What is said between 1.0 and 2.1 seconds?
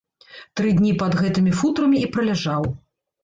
пад гэтымі футрамі і